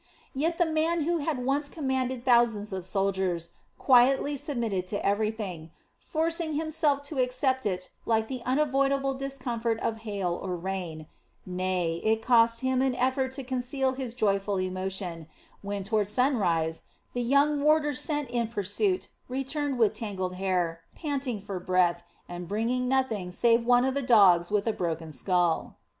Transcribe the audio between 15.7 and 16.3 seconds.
toward